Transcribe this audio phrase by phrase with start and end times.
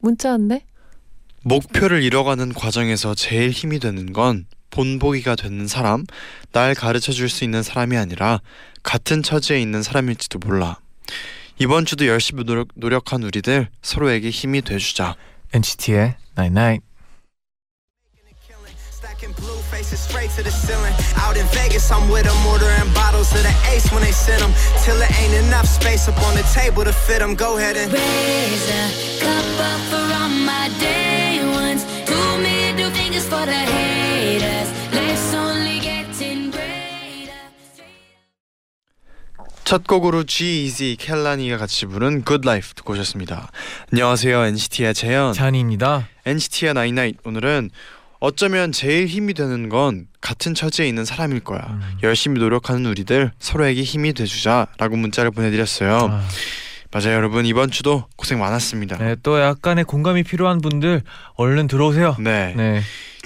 [0.00, 0.64] 문자 왔네.
[1.42, 6.04] 목표를 이뤄가는 과정에서 제일 힘이 되는 건 본보기가 되는 사람,
[6.52, 8.40] 날 가르쳐 줄 수 있는 사람이 아니라
[8.82, 10.78] 같은 처지에 있는 사람일지도 몰라.
[11.58, 15.16] 이번 주도 열심히 노력, 노력한 우리들 서로에게 힘이 돼주자.
[15.52, 16.87] NCT의 Night Night.
[19.78, 20.92] Faces straight to the ceiling.
[21.22, 24.50] Out in Vegas, I'm with them, ordering bottles of the ace when they send them.
[24.82, 27.36] Till it ain't enough space up on the table to fit them.
[27.36, 31.86] Go ahead and Raise a cup up for all my day ones.
[32.10, 34.68] Two middle fingers for the haters.
[34.90, 37.38] Life's only getting greater.
[39.64, 43.52] 첫 곡으로 G-Eazy, 켈라니가 같이 부른 Good Life 듣고 오셨습니다.
[43.92, 45.32] 안녕하세요 NCT의 재현.
[45.34, 46.08] 쟈니입니다.
[46.26, 47.70] NCT의 night night 오늘은
[48.20, 51.60] 어쩌면 제일 힘이 되는 건 같은 처지에 있는 사람일 거야.
[51.70, 51.80] 음.
[52.02, 56.08] 열심히 노력하는 우리들 서로에게 힘이 돼주자라고 문자를 보내드렸어요.
[56.10, 56.24] 아,
[56.90, 58.96] 맞아요 여러분 이번 주도 고생 많았습니다.
[58.98, 61.02] 네, 또 약간의 공감이 필요한 분들
[61.34, 62.16] 얼른 들어오세요.
[62.18, 62.54] 네.
[62.56, 62.80] 네.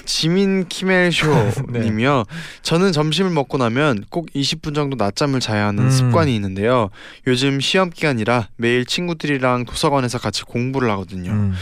[0.05, 2.23] 지미 키멜쇼님이요.
[2.27, 2.35] 네.
[2.61, 5.89] 저는 점심을 먹고 나면 꼭 20분 정도 낮잠을 자야 하는 음.
[5.89, 6.89] 습관이 있는데요.
[7.25, 11.31] 요즘 시험 기간이라 매일 친구들이랑 도서관에서 같이 공부를 하거든요.
[11.31, 11.53] 음.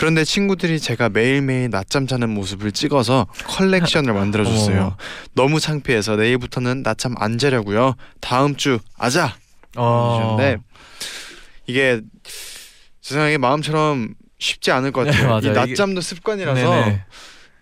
[0.00, 4.80] 그런데 친구들이 제가 매일매일 낮잠 자는 모습을 찍어서 컬렉션을 만들어줬어요.
[4.80, 4.96] 어머.
[5.34, 7.96] 너무 창피해서 내일부터는 낮잠 안 자려고요.
[8.18, 9.36] 다음 주 아자.
[9.76, 10.16] 어.
[10.38, 10.62] 주셨는데
[11.66, 12.00] 이게
[13.02, 15.38] 세상에 마음처럼 쉽지 않을 것 네, 같아요.
[15.42, 15.66] 이 맞아요.
[15.68, 17.04] 낮잠도 습관이라서 네네.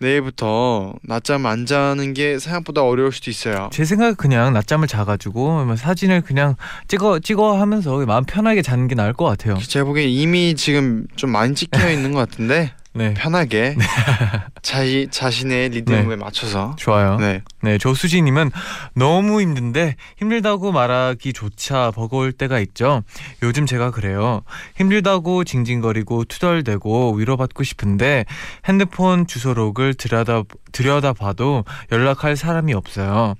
[0.01, 3.69] 내일부터 낮잠 안 자는 게 생각보다 어려울 수도 있어요.
[3.73, 8.95] 제 생각에 그냥 낮잠을 자가지고 뭐 사진을 그냥 찍어 찍어 하면서 마음 편하게 자는 게
[8.95, 9.57] 나을 것 같아요.
[9.59, 13.77] 제가 보기엔 이미 지금 좀 많이 찍혀 있는 것 같은데 네, 편하게
[14.61, 16.17] 자시, 자신의 리듬에 네.
[16.17, 17.17] 맞춰서 좋아요.
[17.17, 17.43] 네.
[17.63, 18.51] 네, 조수진 님은
[18.95, 23.03] 너무 힘든데 힘들다고 말하기조차 버거울 때가 있죠.
[23.43, 24.43] 요즘 제가 그래요.
[24.77, 28.25] 힘들다고 징징거리고 투덜대고 위로받고 싶은데
[28.67, 30.43] 핸드폰 주소록을 들여다
[30.73, 33.35] 들여다 봐도 연락할 사람이 없어요.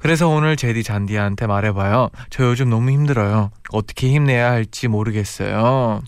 [0.00, 2.10] 그래서 오늘 제디 잔디한테 말해 봐요.
[2.30, 3.52] 저 요즘 너무 힘들어요.
[3.70, 6.02] 어떻게 힘내야 할지 모르겠어요.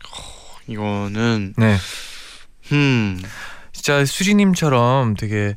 [0.66, 1.76] 이거는 네,
[2.72, 3.20] 음
[3.72, 5.56] 진짜 수진님처럼 되게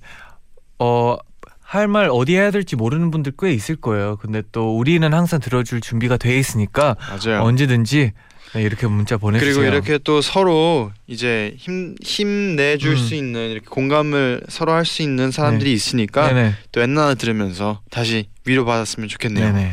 [0.79, 1.17] 어.
[1.61, 4.17] 할 말 어디 해야 될지 모르는 분들 꽤 있을 거예요.
[4.17, 7.43] 근데 또 우리는 항상 들어줄 준비가 돼 있으니까 맞아요.
[7.43, 8.11] 언제든지
[8.55, 9.53] 네, 이렇게 문자 보내주세요.
[9.53, 12.97] 그리고 이렇게 또 서로 이제 힘 힘내줄 음.
[12.97, 16.55] 수 있는 이렇게 공감을 서로 할 수 있는 사람들이 있으니까 네네.
[16.71, 19.53] 또 옛날 들으면서 다시 위로 받았으면 좋겠네요.
[19.53, 19.71] 네네.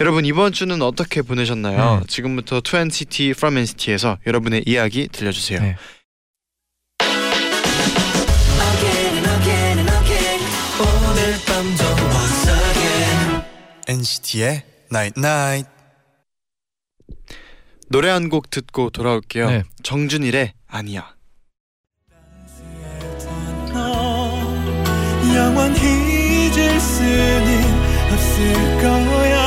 [0.00, 2.00] 여러분 이번 주는 어떻게 보내셨나요?
[2.00, 2.06] 네.
[2.06, 5.74] 지금부터 2NCT from NCT에서 여러분의 이야기 들려주세요.
[14.00, 14.62] NCT의
[14.92, 15.68] Night Night
[17.90, 19.50] 노래 한 곡 듣고 돌아올게요.
[19.50, 19.62] 네.
[19.82, 21.14] 정준일의 아니야.
[23.72, 25.80] 너 영원히
[26.46, 27.62] 잊을 수는
[28.12, 29.39] 없을 거야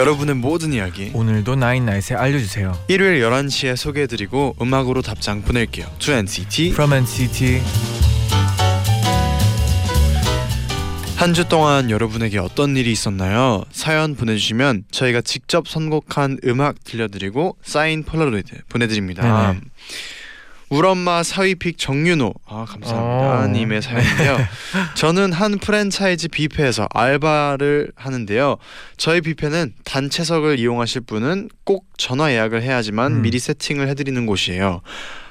[0.00, 2.72] 여러분의 모든 이야기 오늘도 나인나잇에 알려주세요.
[2.88, 5.86] 일요일 11시에 소개해드리고 음악으로 답장 보낼게요.
[5.98, 7.60] 2NCT From NCT
[11.16, 13.62] 한 주 동안 여러분에게 어떤 일이 있었나요?
[13.72, 19.52] 사연 보내주시면 저희가 직접 선곡한 음악 들려드리고 사인 폴라로이드 보내드립니다.
[19.52, 19.60] 네네.
[20.70, 23.46] 울엄마 사위픽 정윤호 아 감사합니다 어.
[23.48, 24.38] 님의 사연인데요.
[24.94, 28.56] 저는 한 프랜차이즈 뷔페에서 알바를 하는데요.
[28.96, 33.22] 저희 뷔페는 단체석을 이용하실 분은 꼭 전화 예약을 해야지만 음.
[33.22, 34.80] 미리 세팅을 해드리는 곳이에요.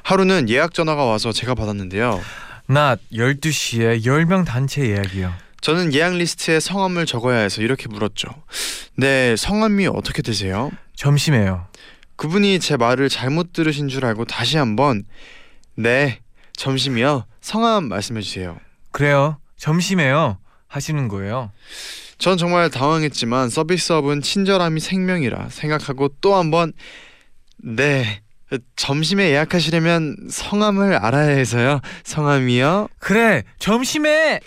[0.03, 2.21] 하루는 예약 전화가 와서 제가 받았는데요.
[2.68, 5.33] 낮 12시에 10명 단체 예약이요.
[5.62, 8.27] 저는 예약 리스트에 성함을 적어야 해서 이렇게 물었죠.
[8.95, 10.71] 네, 성함이 어떻게 되세요?
[10.95, 11.69] 점심에요.
[12.19, 15.06] 그분이 제 말을 잘못 들으신 줄 알고 다시 한번
[15.75, 16.19] 네,
[16.51, 17.24] 점심이요.
[17.39, 18.60] 성함 말씀해 주세요.
[18.92, 19.38] 그래요.
[19.56, 20.38] 점심에요.
[20.68, 21.54] 하시는 거예요.
[22.18, 26.74] 전 정말 당황했지만 서비스업은 친절함이 생명이라 생각하고 또 한번
[27.56, 28.21] 네.
[28.75, 31.80] 점심에 예약하시려면 성함을 알아야 해서요.
[32.04, 32.89] 성함이요?
[33.00, 34.42] 그래 점심에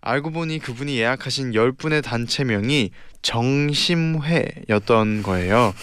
[0.00, 2.90] 알고 보니 그분이 예약하신 10분의 단체명이
[3.20, 5.74] 정심회였던 거예요.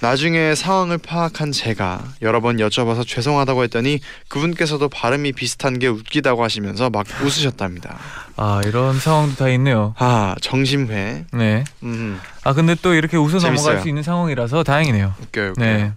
[0.00, 3.98] 나중에 상황을 파악한 제가 여러 번 여쭤봐서 죄송하다고 했더니
[4.28, 7.98] 그분께서도 발음이 비슷한 게 웃기다고 하시면서 막 웃으셨답니다.
[8.36, 9.94] 아 이런 상황도 다 있네요.
[9.98, 11.24] 아 정심회.
[11.32, 11.64] 네.
[11.82, 13.80] 음 아 근데 또 이렇게 웃어 넘어갈 재밌어요.
[13.80, 15.14] 수 있는 상황이라서 다행이네요.
[15.20, 15.50] 웃겨요.
[15.52, 15.66] 웃겨요.
[15.66, 15.92] 네.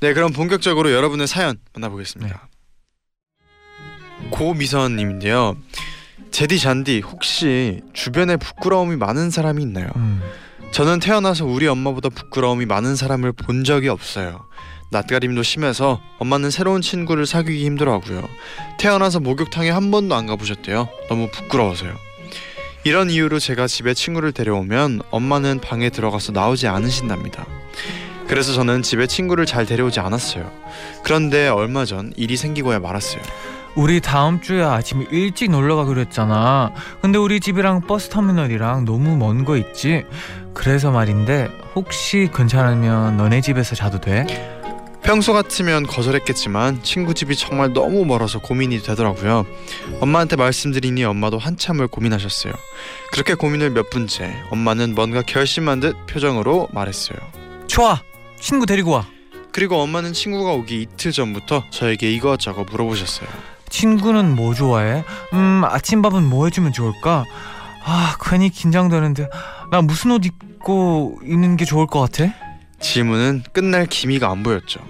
[0.00, 2.48] 네 그럼 본격적으로 여러분의 사연 만나보겠습니다.
[4.30, 5.56] 고미선님인데요.
[6.30, 9.88] 제디 잔디 혹시 주변에 부끄러움이 많은 사람이 있나요?
[9.96, 10.22] 음.
[10.72, 14.46] 저는 태어나서 우리 엄마보다 부끄러움이 많은 사람을 본 적이 없어요.
[14.90, 18.28] 낯가림도 심해서 엄마는 새로운 친구를 사귀기 힘들어하고요.
[18.78, 20.88] 태어나서 목욕탕에 한 번도 안 가보셨대요.
[21.08, 21.94] 너무 부끄러워서요.
[22.84, 27.46] 이런 이유로 제가 집에 친구를 데려오면 엄마는 방에 들어가서 나오지 않으신답니다.
[28.26, 30.50] 그래서 저는 집에 친구를 잘 데려오지 않았어요.
[31.04, 33.22] 그런데 얼마 전 일이 생기고야 말았어요.
[33.74, 36.72] 우리 다음 주에 아침에 일찍 놀러 가기로 했잖아.
[37.00, 40.04] 근데 우리 집이랑 버스 터미널이랑 너무 먼 거 있지?
[40.54, 44.26] 그래서 말인데 혹시 괜찮으면 너네 집에서 자도 돼?
[45.02, 49.44] 평소 같으면 거절했겠지만 친구 집이 정말 너무 멀어서 고민이 되더라고요.
[50.00, 52.52] 엄마한테 말씀드리니 엄마도 한참을 고민하셨어요.
[53.10, 57.18] 그렇게 고민을 몇 분째 엄마는 뭔가 결심한 듯 표정으로 말했어요.
[57.66, 58.00] 좋아.
[58.38, 59.06] 친구 데리고 와.
[59.50, 63.28] 그리고 엄마는 친구가 오기 이틀 전부터 저에게 이것저것 물어보셨어요.
[63.68, 65.02] 친구는 뭐 좋아해?
[65.32, 67.24] 음 아침밥은 뭐 해주면 좋을까?
[67.84, 69.28] 아 괜히 긴장되는데
[69.72, 72.30] 나 무슨 옷 입고 있는 게 좋을 것 같아?
[72.78, 74.80] 질문은 끝날 기미가 안 보였죠.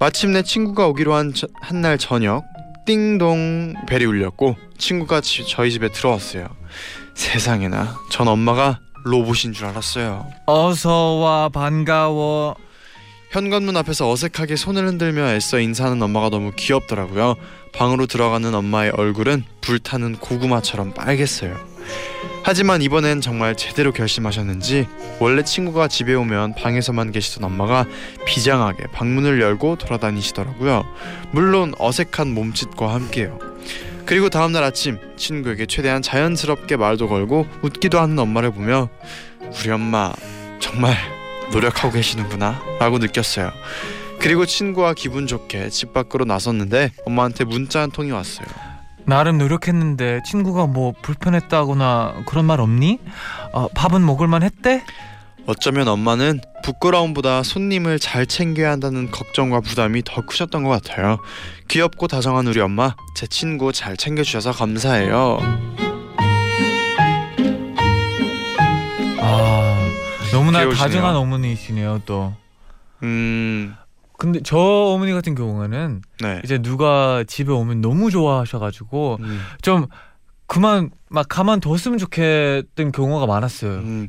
[0.00, 2.42] 마침내 친구가 오기로 한한날 저녁
[2.86, 6.48] 띵동 벨이 울렸고 친구가 지- 저희 집에 들어왔어요.
[7.14, 10.26] 세상에나 전 엄마가 로봇인 줄 알았어요.
[10.46, 12.56] 어서 와 반가워.
[13.30, 17.36] 현관문 앞에서 어색하게 손을 흔들며 애써 인사하는 엄마가 너무 귀엽더라고요.
[17.72, 21.56] 방으로 들어가는 엄마의 얼굴은 불타는 고구마처럼 빨갰어요.
[22.48, 24.86] 하지만 이번엔 정말 제대로 결심하셨는지
[25.18, 27.86] 원래 친구가 집에 오면 방에서만 계시던 엄마가
[28.24, 30.86] 비장하게 방문을 열고 돌아다니시더라고요.
[31.32, 33.40] 물론 어색한 몸짓과 함께요.
[34.04, 38.90] 그리고 다음날 아침 친구에게 최대한 자연스럽게 말도 걸고 웃기도 하는 엄마를 보며
[39.40, 40.12] 우리 엄마
[40.60, 40.94] 정말
[41.50, 43.50] 노력하고 계시는구나 라고 느꼈어요.
[44.20, 48.65] 그리고 친구와 기분 좋게 집 밖으로 나섰는데 엄마한테 문자 한 통이 왔어요.
[49.06, 52.98] 나름 노력했는데 친구가 뭐 불편했다거나 그런 말 없니?
[53.52, 54.82] 어, 밥은 먹을만 했대?
[55.46, 61.18] 어쩌면 엄마는 부끄러움보다 손님을 잘 챙겨야 한다는 걱정과 부담이 더 크셨던 것 같아요.
[61.68, 65.38] 귀엽고 다정한 우리 엄마, 제 친구 잘 챙겨주셔서 감사해요.
[69.20, 69.88] 아
[70.32, 70.74] 너무나 귀여우시네요.
[70.74, 72.34] 다정한 어머니이시네요 또.
[73.04, 73.76] 음,
[74.18, 76.40] 근데 저 어머니 같은 경우에는 네.
[76.44, 79.86] 이제 누가 집에 오면 너무 좋아하셔가지고 음, 좀
[80.46, 83.72] 그만 막 가만 뒀으면 좋겠던 경우가 많았어요.
[83.72, 84.08] 음,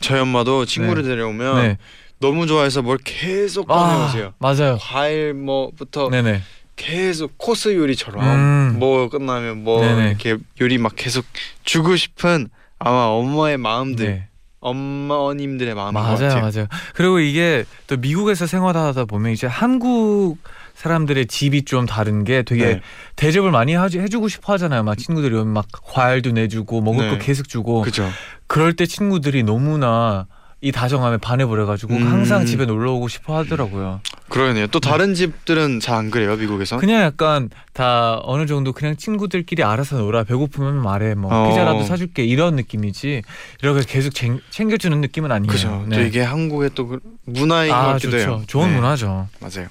[0.00, 1.78] 저희 엄마도 친구를 데려오면 네.
[2.20, 4.34] 너무 좋아해서 뭘 계속 아 꺼내오세요.
[4.38, 4.78] 맞아요.
[4.80, 6.42] 과일 뭐부터 네네.
[6.76, 8.76] 계속 코스 요리처럼 음.
[8.78, 10.08] 뭐 끝나면 뭐 네네.
[10.08, 11.24] 이렇게 요리 막 계속
[11.64, 12.48] 주고 싶은
[12.78, 14.28] 아마 엄마의 마음들 네.
[14.60, 16.42] 엄마님들의 마음인 것 맞아요, 같아요.
[16.42, 16.66] 맞아요.
[16.94, 20.38] 그리고 이게 또 미국에서 생활하다 보면 이제 한국
[20.74, 22.80] 사람들의 집이 좀 다른 게 되게 네.
[23.16, 24.82] 대접을 많이 하지, 해주고 싶어 하잖아요.
[24.82, 27.10] 막 친구들이 오면 막 과일도 내주고 먹을 네.
[27.10, 28.08] 거 계속 주고 그죠.
[28.46, 30.26] 그럴 때 친구들이 너무나
[30.62, 32.06] 이 다정함에 반해버려가지고 음.
[32.06, 34.02] 항상 집에 놀러 오고 싶어 하더라고요.
[34.28, 34.66] 그러네요.
[34.66, 36.76] 또 다른 집들은 잘 안 그래요, 미국에서?
[36.76, 41.48] 그냥 약간 다 어느 정도 그냥 친구들끼리 알아서 놀아 배고프면 말해 뭐 어.
[41.48, 43.22] 피자라도 사줄게 이런 느낌이지
[43.62, 45.50] 이렇게 계속 챙, 챙겨주는 느낌은 아니에요.
[45.50, 45.86] 그죠.
[45.92, 48.18] 또 이게 한국의 또그 문화인 것아 같기도 좋죠.
[48.18, 48.42] 해요.
[48.46, 49.28] 좋은 네, 문화죠.
[49.40, 49.68] 맞아요.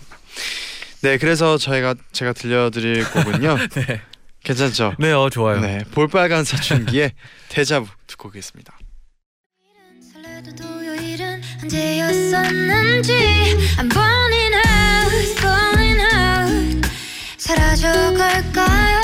[1.02, 3.58] 네, 그래서 저희가 제가 들려드릴 곡은요.
[3.76, 4.02] 네.
[4.44, 4.94] 괜찮죠?
[5.00, 5.60] 네, 어 좋아요.
[5.62, 7.12] 네, 볼빨간 사춘기의
[7.50, 8.74] 대자부 듣고 오겠습니다.
[11.70, 13.14] 언제였었는지
[13.78, 16.90] I'm burning out, falling out
[17.38, 19.00] 사라져갈까요?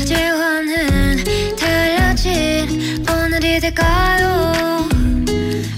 [0.00, 1.24] 어제와는
[1.56, 4.88] 달라진 오늘이 될까요?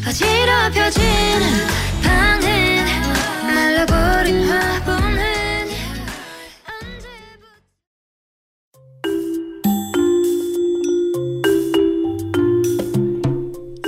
[0.07, 1.03] 어지럽혀진
[2.03, 2.85] 방은
[3.43, 5.69] 말라버린 화분은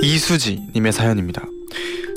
[0.01, 1.52] 이수지님의 사연입니다.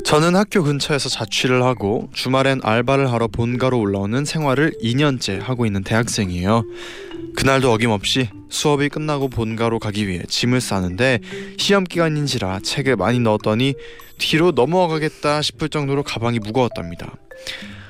[0.07, 6.63] 저는 학교 근처에서 자취를 하고 주말엔 알바를 하러 본가로 올라오는 생활을 2년째 하고 있는 대학생이에요.
[7.35, 11.19] 그날도 어김없이 수업이 끝나고 본가로 가기 위해 짐을 싸는데
[11.57, 13.73] 시험 기간인지라 책을 많이 넣었더니
[14.17, 17.13] 뒤로 넘어가겠다 싶을 정도로 가방이 무거웠답니다.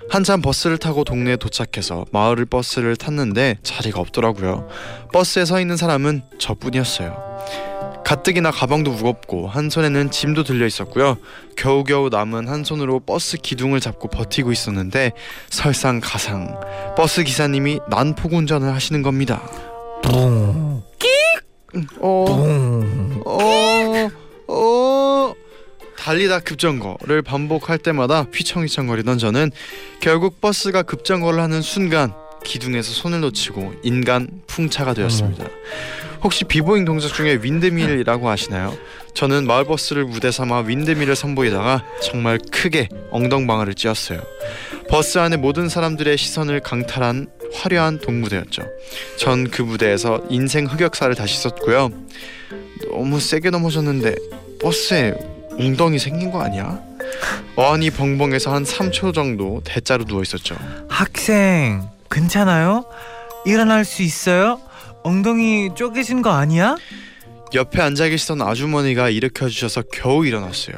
[0.10, 4.68] 한참 버스를 타고 동네에 도착해서 마을 버스를 탔는데 자리가 없더라고요.
[5.14, 7.67] 버스에 서 있는 사람은 저뿐이었어요.
[8.08, 11.18] 가뜩이나 가방도 무겁고 한 손에는 짐도 들려 있었고요.
[11.58, 15.12] 겨우겨우 남은 한 손으로 버스 기둥을 잡고 버티고 있었는데
[15.50, 16.58] 설상가상
[16.96, 19.42] 버스 기사님이 난폭 운전을 하시는 겁니다.
[20.04, 20.14] 뿡,
[22.00, 23.24] 어, 뿡.
[23.26, 24.10] 어,
[24.48, 25.34] 어.
[25.98, 29.52] 달리다 급정거를 반복할 때마다 휘청휘청거리던 저는
[30.00, 32.14] 결국 버스가 급정거를 하는 순간
[32.46, 35.44] 기둥에서 손을 놓치고 인간 풍차가 되었습니다.
[36.24, 38.76] 혹시 비보잉 동작 중에 windmill이라고 아시나요?
[39.14, 44.22] 저는 마을 버스를 무대 삼아 windmill을 선보이다가 정말 크게 엉덩방아를 찧었어요.
[44.90, 48.64] 버스 안의 모든 사람들의 시선을 강탈한 화려한 동무대였죠.
[49.18, 51.90] 전 그 무대에서 인생 흑역사를 다시 썼고요.
[52.92, 54.16] 너무 세게 넘어졌는데
[54.62, 55.14] 버스에
[55.58, 56.80] 웅덩이 생긴 거 아니야?
[57.56, 60.56] 어안이 벙벙해서 한 3초 정도 대자로 누워 있었죠.
[60.90, 62.86] 학생 괜찮아요?
[63.46, 64.60] 일어날 수 있어요?
[65.08, 66.76] 엉덩이 쪼개진 거 아니야?
[67.54, 70.76] 옆에 앉아 계시던 아주머니가 일으켜 주셔서 겨우 일어났어요.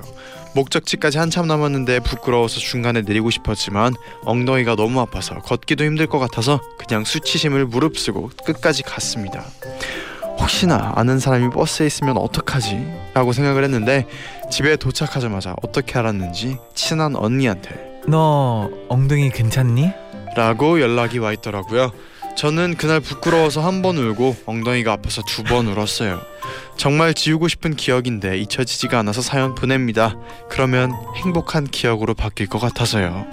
[0.53, 3.95] 목적지까지 한참 남았는데 부끄러워서 중간에 내리고 싶었지만
[4.25, 9.45] 엉덩이가 너무 아파서 걷기도 힘들 것 같아서 그냥 수치심을 무릅쓰고 끝까지 갔습니다.
[10.39, 12.85] 혹시나 아는 사람이 버스에 있으면 어떡하지?
[13.15, 14.05] 라고 생각을 했는데
[14.51, 19.89] 집에 도착하자마자 어떻게 알았는지 친한 언니한테 너 엉덩이 괜찮니?
[20.35, 21.91] 라고 연락이 와 있더라고요.
[22.39, 26.21] 저는 그날 부끄러워서 한 번 울고 엉덩이가 아파서 두 번 울었어요.
[26.77, 30.15] 정말 지우고 싶은 기억인데 잊혀지지가 않아서 사연 보냅니다.
[30.49, 33.25] 그러면 행복한 기억으로 바뀔 것 같아서요.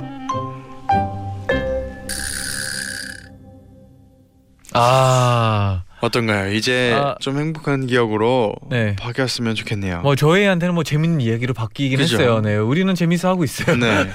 [4.72, 6.52] 아, 어떤가요?
[6.52, 7.14] 이제 아.
[7.20, 8.94] 좀 행복한 기억으로 네.
[8.96, 10.00] 바뀌었으면 좋겠네요.
[10.02, 12.16] 뭐 저희한테는 뭐 재밌는 이야기로 바뀌긴 그죠?
[12.16, 12.40] 했어요.
[12.40, 13.76] 네, 우리는 재밌어 하고 있어요.
[13.76, 14.10] 네,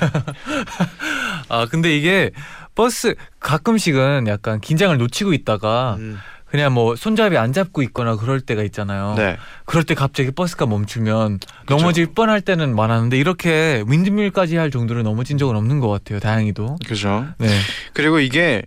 [1.50, 2.32] 아, 근데 이게
[2.76, 8.64] 버스 가끔씩은 약간 긴장을 놓치고 있다가 음, 그냥 뭐 손잡이 안 잡고 있거나 그럴 때가
[8.64, 9.16] 있잖아요.
[9.18, 11.76] 네, 그럴 때 갑자기 버스가 멈추면 그죠.
[11.78, 16.20] 넘어질 뻔할 때는 많았는데 이렇게 윈드밀까지 할 정도로 넘어진 적은 없는 것 같아요.
[16.20, 16.78] 다행히도.
[16.86, 17.26] 그죠.
[17.38, 17.48] 네.
[17.94, 18.64] 그리고 이게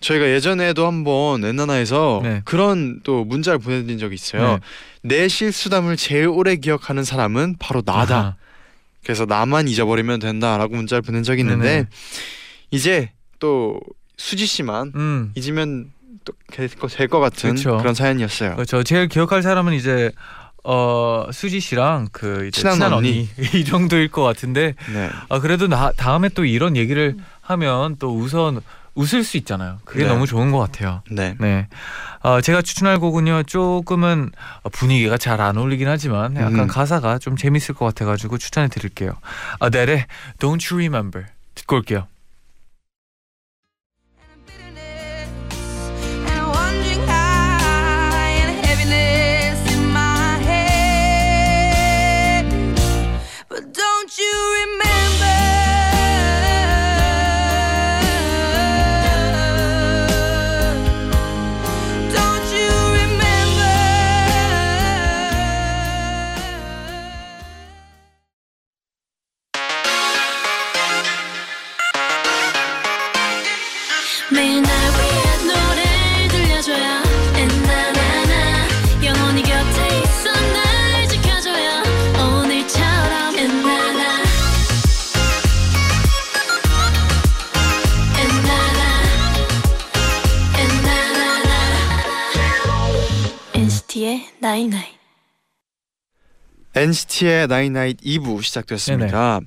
[0.00, 2.42] 저희가 예전에도 한번 엔나나에서 네.
[2.44, 4.58] 그런 또 문자를 보내드린 적이 있어요.
[5.02, 8.16] 내 실수담을 제일 오래 기억하는 사람은 바로 나다.
[8.16, 8.34] 아하.
[9.04, 11.86] 그래서 나만 잊어버리면 된다라고 문자를 보낸 적이 있는데 네네.
[12.70, 13.10] 이제
[13.46, 13.78] 또
[14.16, 15.32] 수지 씨만 음.
[15.36, 15.92] 잊으면
[16.24, 17.76] 또될것 같은 그쵸.
[17.78, 18.56] 그런 사연이었어요.
[18.56, 18.82] 그렇죠.
[18.82, 20.10] 제일 기억할 사람은 이제
[20.64, 23.28] 어 수지 씨랑 그 친한 친한, 언니.
[23.38, 23.54] 언니.
[23.54, 28.60] 이 정도일 것 같은데 네, 아 그래도 나 다음에 또 이런 얘기를 하면 또 우선
[28.96, 29.78] 웃을 수 있잖아요.
[29.84, 30.08] 그게 네.
[30.08, 31.02] 너무 좋은 것 같아요.
[31.08, 31.68] 네, 네.
[32.22, 34.32] 어, 제가 추천할 곡은요, 조금은
[34.72, 36.66] 분위기가 잘 안 어울리긴 하지만 약간 음.
[36.66, 39.12] 가사가 좀 재밌을 것 같아가지고 추천해 드릴게요.
[39.60, 40.06] 아델의
[40.40, 42.08] Don't You Remember 듣고 올게요.
[74.32, 77.02] 매일 날 위한 노래를 들려줘요
[77.36, 78.68] 엔나나나
[79.04, 81.82] 영원히 곁에 있어 날 지켜줘요
[82.18, 84.22] 오늘처럼 엔나나
[88.18, 89.02] 엔나나
[90.58, 91.54] 엔나나나
[96.74, 99.40] NCT의 나인나잇 2부 시작됐습니다.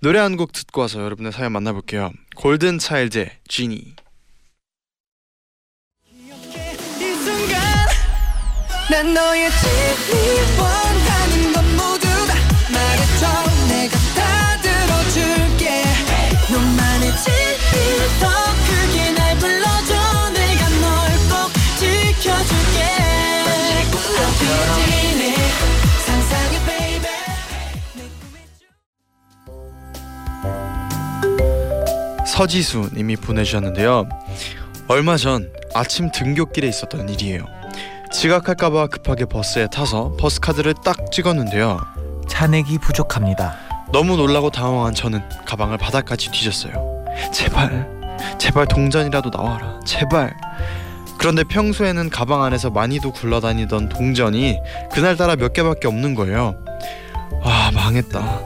[0.00, 2.12] 노래 한 곡 듣고 와서 여러분의 사연 만나볼게요.
[2.36, 3.94] 골든 차일드의 지니.
[8.88, 12.34] 난 너의 진리 원하는 건 모두 다
[12.72, 13.26] 말해줘
[13.68, 15.82] 내가 다 들어줄게.
[16.50, 17.74] 너만의 진리
[18.20, 18.28] 더
[18.66, 20.30] 크게 날 불러줘.
[20.30, 22.76] 내가 널 꼭 지켜줄게.
[32.26, 34.08] 서지수 님이 보내주셨는데요.
[34.88, 37.46] 얼마 전 아침 등굣길에 있었던 일이에요.
[38.20, 41.78] 지각할까봐 급하게 버스에 타서 버스 카드를 딱 찍었는데요.
[42.26, 43.54] 잔액이 부족합니다.
[43.92, 47.04] 너무 놀라고 당황한 저는 가방을 바닥까지 뒤졌어요.
[47.30, 47.86] 제발,
[48.38, 49.78] 제발 동전이라도 나와라.
[49.84, 50.34] 제발.
[51.18, 54.58] 그런데 평소에는 가방 안에서 많이도 굴러다니던 동전이
[54.92, 56.56] 그날따라 몇 개밖에 없는 거예요.
[57.44, 58.40] 아 망했다.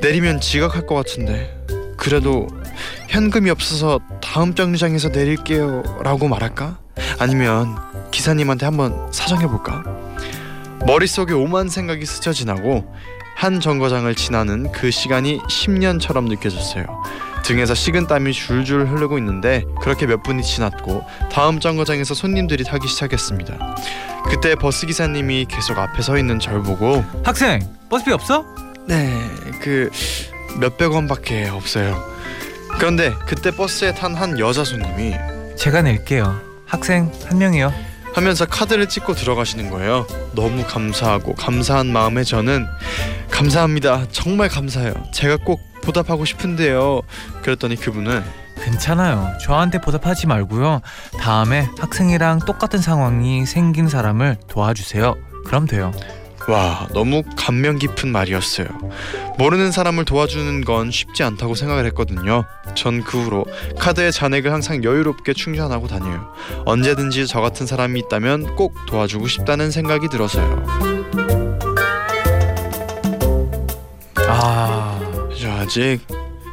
[0.00, 1.56] 내리면 지각할 것 같은데.
[1.96, 2.46] 그래도
[3.08, 6.78] 현금이 없어서 다음 정류장에서 내릴게요라고 말할까?
[7.18, 7.76] 아니면
[8.10, 9.82] 기사님한테 한번 사정해 볼까?
[10.86, 12.84] 머릿속에 오만 생각이 스쳐 지나고
[13.36, 16.84] 한 정거장을 지나는 그 시간이 10년처럼 느껴졌어요.
[17.44, 23.76] 등에서 식은 땀이 줄줄 흐르고 있는데 그렇게 몇 분이 지났고 다음 정거장에서 손님들이 타기 시작했습니다.
[24.28, 28.44] 그때 버스 기사님이 계속 앞에 서 있는 절 보고 학생 버스비 없어?
[28.86, 29.18] 네,
[29.62, 29.90] 그
[30.60, 32.02] 몇백 원밖에 없어요.
[32.78, 35.14] 그런데 그때 버스에 탄 한 여자 손님이
[35.56, 36.40] 제가 낼게요.
[36.66, 37.72] 학생 한 명이요.
[38.18, 40.04] 하면서 카드를 찍고 들어가시는 거예요.
[40.34, 42.66] 너무 감사하고 감사한 마음에 저는
[43.30, 44.06] 감사합니다.
[44.10, 44.92] 정말 감사해요.
[45.14, 47.02] 제가 꼭 보답하고 싶은데요.
[47.42, 48.24] 그랬더니 그분은
[48.60, 49.38] 괜찮아요.
[49.40, 50.80] 저한테 보답하지 말고요.
[51.20, 55.14] 다음에 학생이랑 똑같은 상황이 생긴 사람을 도와주세요.
[55.46, 55.92] 그럼 돼요.
[56.48, 58.66] 와 너무 감명 깊은 말이었어요.
[59.36, 62.44] 모르는 사람을 도와주는 건 쉽지 않다고 생각을 했거든요.
[62.74, 63.44] 전 그 후로
[63.78, 66.32] 카드의 잔액을 항상 여유롭게 충전하고 다녀요.
[66.64, 70.64] 언제든지 저 같은 사람이 있다면 꼭 도와주고 싶다는 생각이 들어서요.
[74.26, 74.98] 아,
[75.38, 76.00] 저 아직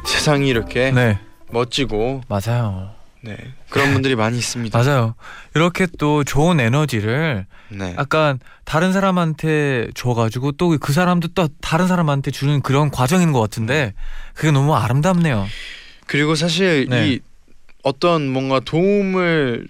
[0.06, 1.18] 세상이 이렇게 네,
[1.50, 2.90] 멋지고 맞아요.
[3.26, 3.36] 네
[3.68, 4.78] 그런 분들이 많이 있습니다.
[4.78, 5.14] 맞아요.
[5.54, 7.94] 이렇게 또 좋은 에너지를 네.
[7.98, 13.94] 약간 다른 사람한테 줘가지고 또 그 사람도 또 다른 사람한테 주는 그런 과정인 것 같은데
[14.34, 15.46] 그게 너무 아름답네요.
[16.06, 17.08] 그리고 사실 네.
[17.08, 17.20] 이
[17.82, 19.66] 어떤 뭔가 도움을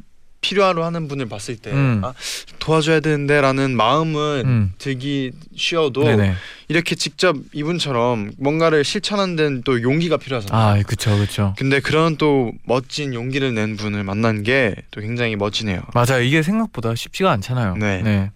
[0.46, 2.00] 필요하로 하는 분을 봤을 때 음.
[2.04, 2.14] 아,
[2.60, 4.72] 도와줘야 되는데라는 마음은 음.
[4.78, 6.34] 들기 쉬어도 네네.
[6.68, 10.78] 이렇게 직접 이분처럼 뭔가를 실천하는 데는 또 용기가 필요하잖아요.
[10.78, 11.54] 아, 그쵸, 그쵸.
[11.58, 15.82] 근데 그런 또 멋진 용기를 낸 분을 만난 게 또 굉장히 멋지네요.
[15.94, 16.22] 맞아요.
[16.22, 17.76] 이게 생각보다 쉽지가 않잖아요.
[17.76, 18.30] 네.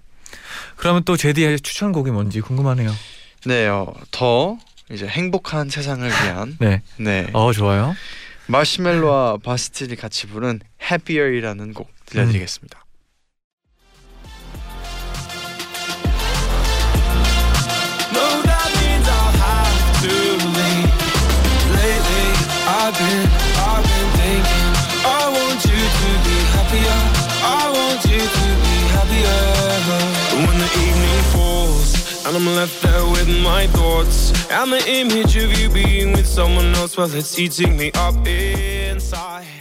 [0.76, 2.92] 그러면 또 제디의 추천곡이 뭔지 궁금하네요.
[3.46, 4.58] 네, 어, 더
[4.90, 6.82] 이제 행복한 세상을 위한 네.
[6.96, 7.94] 네 어, 좋아요.
[8.46, 12.84] 마시멜로와 바스틸이 같이 부른 Happier이라는 곡 들려드리겠습니다.
[18.12, 20.14] No, that means I'll have to
[20.58, 20.90] leave.
[21.78, 22.28] Lately,
[22.66, 23.26] I've been,
[23.62, 24.68] I've been thinking.
[25.06, 26.98] I want you to be happier.
[27.42, 29.40] I want you to be happier.
[30.46, 35.58] When the evening falls and I'm left there with my thoughts and the image of
[35.58, 39.59] you being with someone else, well, it's eating me up inside.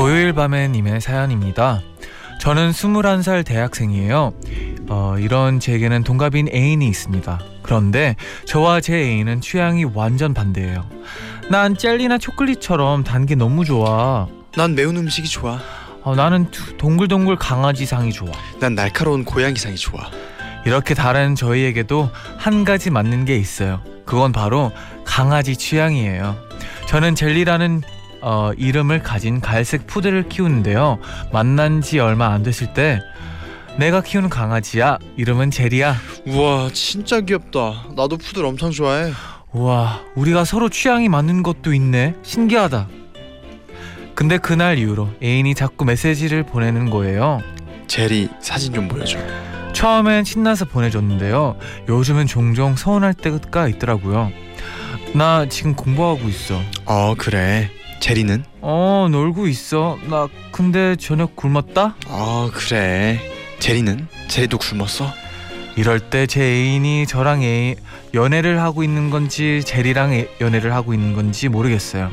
[0.00, 1.82] 토요일 밤의 님의 사연입니다.
[2.40, 4.32] 저는 21살 대학생이에요.
[4.88, 7.38] 어, 이런 제게는 동갑인 애인이 있습니다.
[7.62, 10.86] 그런데 저와 제 애인은 취향이 완전 반대예요.
[11.50, 14.26] 난 젤리나 초콜릿처럼 단 게 너무 좋아.
[14.56, 15.58] 난 매운 음식이 좋아.
[16.02, 18.32] 어, 나는 두- 동글동글 강아지상이 좋아.
[18.58, 20.00] 난 날카로운 고양이상이 좋아.
[20.64, 22.08] 이렇게 다른 저희에게도
[22.38, 23.82] 한 가지 맞는 게 있어요.
[24.06, 24.72] 그건 바로
[25.04, 26.36] 강아지 취향이에요.
[26.86, 27.82] 저는 젤리라는
[28.22, 30.98] 어, 이름을 가진 갈색 푸드를 키우는데요.
[31.32, 33.00] 만난 지 얼마 안 됐을 때
[33.78, 34.98] 내가 키우는 강아지야.
[35.16, 35.96] 이름은 젤리야.
[36.26, 37.86] 우와 진짜 귀엽다.
[37.96, 39.12] 나도 푸들 엄청 좋아해.
[39.52, 42.14] 우와, 우리가 서로 취향이 맞는 것도 있네.
[42.22, 42.88] 신기하다.
[44.14, 47.40] 근데 그날 이후로 애인이 자꾸 메시지를 보내는 거예요.
[47.86, 49.18] 제리 사진 좀 보여줘.
[49.72, 51.56] 처음엔 신나서 보내줬는데요.
[51.88, 54.30] 요즘은 종종 서운할 때가 있더라고요.
[55.14, 56.60] 나 지금 공부하고 있어.
[56.84, 57.70] 어 그래.
[58.00, 58.44] 제리는?
[58.62, 59.98] 어, 놀고 있어.
[60.08, 61.94] 나 근데 저녁 굶었다?
[62.08, 63.20] 어 그래.
[63.58, 64.08] 제리는?
[64.28, 65.12] 제리도 굶었어?
[65.76, 67.76] 이럴 때 제 애인이 저랑 애인
[68.14, 72.10] 연애를 하고 있는 건지 제리랑 애- 연애를 하고 있는 건지 모르겠어요.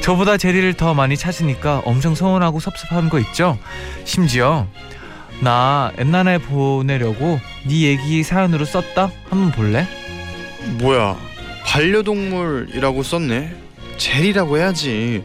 [0.00, 3.58] 저보다 제리를 더 많이 찾으니까 엄청 서운하고 섭섭한 거 있죠?
[4.04, 4.66] 심지어
[5.40, 9.10] 나 옛날에 보내려고 네 얘기 사연으로 썼다?
[9.30, 9.86] 한번 볼래?
[10.80, 11.16] 뭐야
[11.64, 13.54] 반려동물이라고 썼네.
[13.96, 15.24] 제리라고 해야지.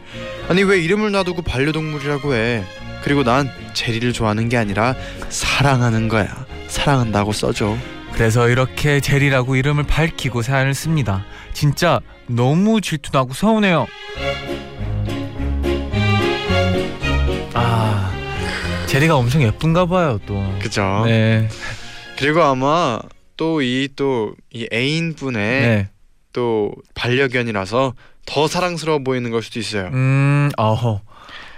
[0.50, 2.64] 아니 왜 이름을 놔두고 반려동물이라고 해?
[3.04, 4.96] 그리고 난 제리를 좋아하는 게 아니라
[5.30, 6.46] 사랑하는 거야.
[6.68, 7.78] 사랑한다고 써줘.
[8.14, 11.24] 그래서 이렇게 제리라고 이름을 밝히고 사연을 씁니다.
[11.54, 13.88] 진짜 너무 질투나고 서운해요.
[17.54, 18.12] 아,
[18.88, 20.44] 제리가 엄청 예쁜가 봐요, 또.
[20.62, 21.04] 그죠?
[21.06, 21.48] 네.
[22.18, 23.00] 그리고 아마
[23.38, 25.90] 또 이 또이 애인분의 네.
[26.34, 27.94] 또 반려견이라서
[28.32, 29.90] 더 사랑스러워 보이는 걸 수도 있어요.
[29.94, 31.02] 음, 어허.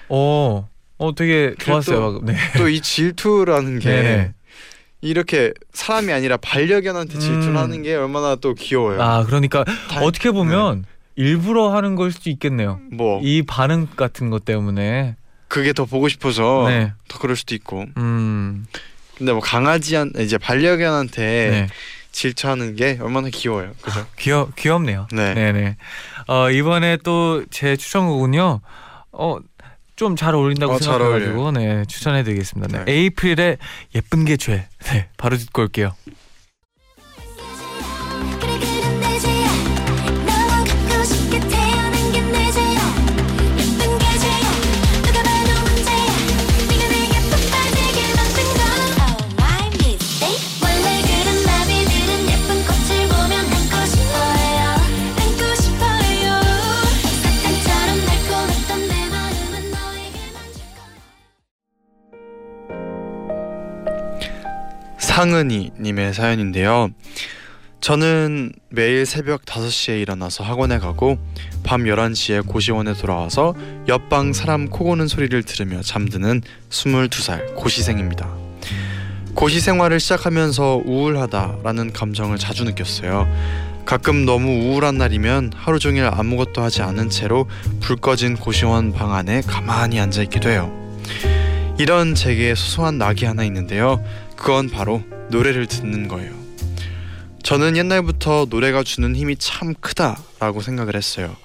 [0.09, 2.25] 어, 어 되게 좋았어요, 또- 방금.
[2.25, 2.37] 네.
[2.57, 4.33] 또 이 질투라는 게 네네.
[5.01, 7.57] 이렇게 사람이 아니라 반려견한테 질투를 음.
[7.57, 9.01] 하는 게 얼마나 또 귀여워요.
[9.01, 12.79] 아, 그러니까 다- 어떻게 보면 일부러 하는 걸 수도 있겠네요.
[12.91, 15.15] 뭐 이 반응 같은 것 때문에.
[15.49, 16.93] 그게 더 보고 싶어서 네.
[17.07, 17.85] 더 그럴 수도 있고.
[17.97, 18.65] 음.
[19.17, 21.67] 근데 뭐 강아지한 이제 반려견한테 네.
[22.13, 23.73] 질차하는 게 얼마나 귀여워요.
[23.81, 24.07] 그죠?
[24.17, 25.07] 귀여 귀엽네요.
[25.11, 25.33] 네.
[25.33, 25.75] 네네.
[26.27, 28.61] 어 이번에 또 제 추천곡은요.
[29.11, 29.37] 어.
[29.95, 32.79] 좀 잘 어울린다고 어, 잘 생각해가지고 네 추천해드리겠습니다.
[32.79, 32.85] 네.
[32.85, 32.91] 네.
[32.91, 33.57] 에이프릴의
[33.93, 34.67] 예쁜 게 죄.
[34.85, 35.93] 네 바로 듣고 올게요.
[65.23, 66.89] 거야 상은이 님의 사연인데요.
[67.79, 71.17] 저는 매일 새벽 5시에 일어나서 학원에 가고
[71.63, 73.55] 밤 11시에 고시원에 돌아와서
[73.87, 78.29] 옆방 사람 코 고는 소리를 들으며 잠드는 22살 고시생입니다.
[79.33, 83.27] 고시 생활을 시작하면서 우울하다라는 감정을 자주 느꼈어요.
[83.85, 87.47] 가끔 너무 우울한 날이면 하루 종일 아무것도 하지 않은 채로
[87.79, 90.71] 불 꺼진 고시원 방 안에 가만히 앉아 있기도 해요.
[91.79, 94.03] 이런 제게 소소한 낙이 하나 있는데요.
[94.35, 96.31] 그건 바로 노래를 듣는 거예요.
[97.43, 101.35] 저는 옛날부터 노래가 주는 힘이 참 크다라고 생각을 했어요.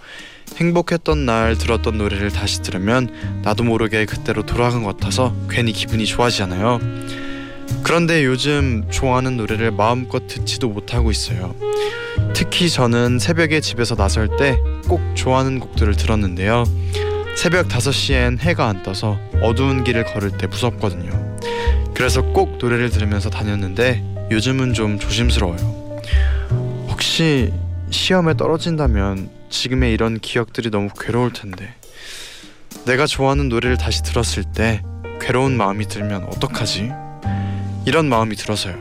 [0.56, 6.78] 행복했던 날 들었던 노래를 다시 들으면 나도 모르게 그때로 돌아간 것 같아서 괜히 기분이 좋아지잖아요.
[7.82, 11.54] 그런데 요즘 좋아하는 노래를 마음껏 듣지도 못하고 있어요.
[12.34, 14.56] 특히 저는 새벽에 집에서 나설 때
[14.88, 16.64] 꼭 좋아하는 곡들을 들었는데요.
[17.36, 21.27] 새벽 5시엔 해가 안 떠서 어두운 길을 걸을 때 무섭거든요.
[21.94, 26.02] 그래서 꼭 노래를 들으면서 다녔는데 요즘은 좀 조심스러워요.
[26.88, 27.52] 혹시
[27.90, 31.74] 시험에 떨어진다면 지금의 이런 기억들이 너무 괴로울 텐데
[32.84, 34.82] 내가 좋아하는 노래를 다시 들었을 때
[35.20, 36.90] 괴로운 마음이 들면 어떡하지?
[37.86, 38.76] 이런 마음이 들어서요.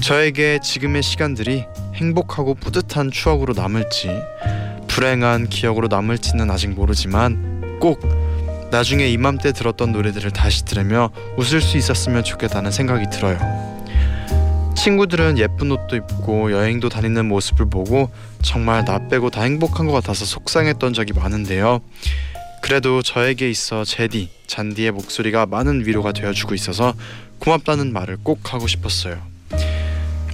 [0.00, 4.08] 저에게 지금의 시간들이 행복하고 뿌듯한 추억으로 남을지
[4.88, 8.00] 불행한 기억으로 남을지는 아직 모르지만 꼭
[8.72, 13.38] 나중에 이맘때 들었던 노래들을 다시 들으며 웃을 수 있었으면 좋겠다는 생각이 들어요.
[14.74, 20.24] 친구들은 예쁜 옷도 입고 여행도 다니는 모습을 보고 정말 나 빼고 다 행복한 것 같아서
[20.24, 21.82] 속상했던 적이 많은데요.
[22.62, 26.94] 그래도 저에게 있어 제디, 잔디의 목소리가 많은 위로가 되어주고 있어서
[27.40, 29.20] 고맙다는 말을 꼭 하고 싶었어요.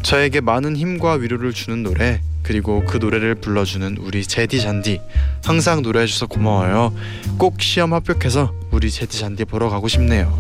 [0.03, 5.03] 저에게 많은 힘과 위로를 주는 노래 그리고 그 노래를 불러주는 우리 제디 잔디
[5.45, 6.95] 항상 노래해줘서 고마워요.
[7.37, 10.33] 꼭 시험 합격해서 우리 제디 잔디 보러 가고 싶네요.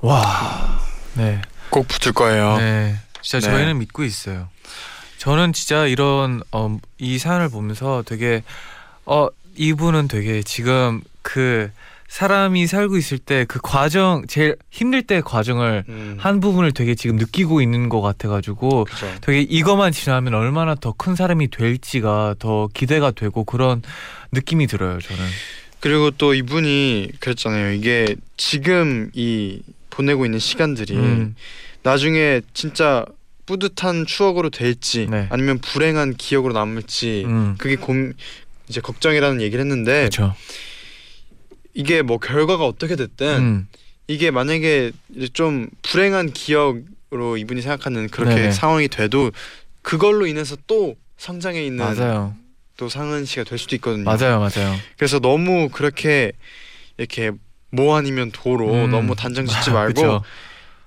[0.00, 0.80] 와.
[1.14, 1.40] 네.
[1.70, 2.58] 꼭 붙을 거예요.
[2.58, 2.96] 네.
[3.22, 3.52] 진짜 네.
[3.52, 4.48] 저희는 믿고 있어요.
[5.18, 8.42] 저는 진짜 이런 어, 이 사연을 보면서 되게
[9.04, 11.70] 어 이분은 되게 지금 그
[12.08, 17.16] 사람이 살고 있을 때 그 과정 제일 힘들 때 과정을 음, 한 부분을 되게 지금
[17.16, 19.06] 느끼고 있는 것 같아가지고 그죠.
[19.20, 23.82] 되게 이것만 지나면 얼마나 더 큰 사람이 될지가 더 기대가 되고 그런
[24.32, 25.24] 느낌이 들어요 저는.
[25.80, 27.72] 그리고 또 이분이 그랬잖아요.
[27.72, 31.34] 이게 지금 이 보내고 있는 시간들이 음,
[31.82, 33.04] 나중에 진짜
[33.46, 35.26] 뿌듯한 추억으로 될지 네.
[35.30, 37.92] 아니면 불행한 기억으로 남을지 음, 그게 고
[38.68, 40.34] 이제 걱정이라는 얘기를 했는데 그렇죠.
[41.76, 43.68] 이게 뭐 결과가 어떻게 됐든 음,
[44.08, 44.92] 이게 만약에
[45.34, 48.52] 좀 불행한 기억으로 이분이 생각하는 그렇게 네네.
[48.52, 49.30] 상황이 돼도
[49.82, 52.34] 그걸로 인해서 또 성장해 있는 맞아요,
[52.78, 54.04] 또 상은 씨가 될 수도 있거든요.
[54.04, 54.74] 맞아요, 맞아요.
[54.96, 56.32] 그래서 너무 그렇게
[56.96, 57.30] 이렇게
[57.70, 58.90] 뭐 아니면 도로 음.
[58.90, 60.22] 너무 단정 짓지 말고 그쵸.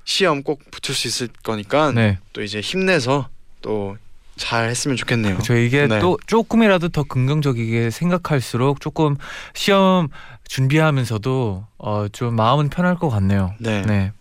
[0.06, 2.18] 시험 꼭 붙을 수 있을 거니까 네.
[2.34, 3.30] 또 이제 힘내서
[3.62, 3.96] 또
[4.40, 5.36] 잘 했으면 좋겠네요.
[5.36, 5.56] 그렇죠.
[5.56, 6.00] 이게 네.
[6.00, 9.16] 또 조금이라도 더 긍정적이게 생각할수록 조금
[9.54, 10.08] 시험
[10.50, 13.54] 준비하면서도 어, 좀 마음은 편할 것 같네요.
[13.60, 13.84] 네.
[13.84, 14.12] 네.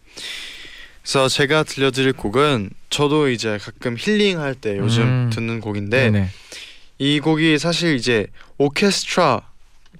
[1.02, 5.30] 그래서 제가 들려드릴 곡은 저도 이제 가끔 힐링할 때 요즘 음.
[5.32, 6.28] 듣는 곡인데 네네.
[6.98, 8.26] 이 곡이 사실 이제
[8.58, 9.40] 오케스트라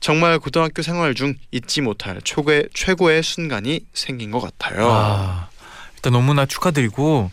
[0.00, 4.88] 정말 고등학교 생활 중 잊지 못할 최고의 최고의 순간이 생긴 것 같아요.
[4.90, 5.48] 아,
[5.96, 7.30] 일단 너무나 축하드리고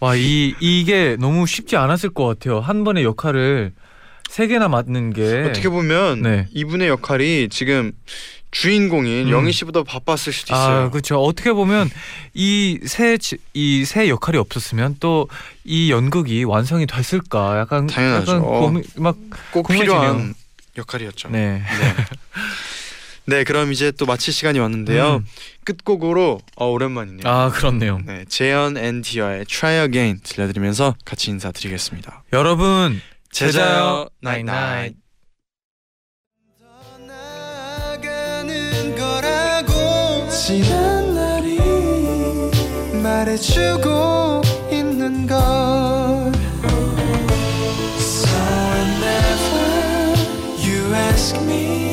[0.00, 2.60] 와 이 이게 너무 쉽지 않았을 것 같아요.
[2.60, 3.72] 한 번의 역할을
[4.34, 6.48] 세 개나 맡는 게 어떻게 보면 네.
[6.50, 7.92] 이분의 역할이 지금
[8.50, 9.30] 주인공인 음.
[9.30, 10.86] 영희 씨보다 바빴을 수도 있어요.
[10.86, 11.22] 아, 그렇죠.
[11.22, 11.88] 어떻게 보면
[12.34, 15.28] 이세이세 역할이 없었으면 또
[15.64, 17.58] 이 연극이 완성이 됐을까?
[17.58, 18.32] 약간 당연하죠.
[18.32, 19.98] 약간 고민, 막곡 고민이네요.
[20.00, 20.34] 필요한
[20.76, 21.30] 역할이었죠.
[21.30, 21.62] 네.
[21.62, 21.94] 네.
[23.26, 25.22] 네, 그럼 이제 또 마칠 시간이 왔는데요.
[25.22, 25.26] 음.
[25.64, 27.22] 끝곡으로 어, 오랜만이네요.
[27.24, 28.00] 아, 그렇네요.
[28.04, 32.24] 네, 재현 and d.ear의 Try Again 들려드리면서 같이 인사드리겠습니다.
[32.34, 33.00] 여러분
[33.34, 34.94] 제자요 나잇나잇
[40.30, 41.58] 지난 날이
[43.02, 45.36] 말해주고 있는 걸.
[47.98, 48.28] So
[48.70, 50.14] whenever
[50.62, 51.83] you ask me